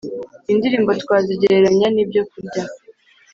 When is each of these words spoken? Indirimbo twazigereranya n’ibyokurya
Indirimbo 0.51 0.91
twazigereranya 1.03 1.87
n’ibyokurya 1.95 2.63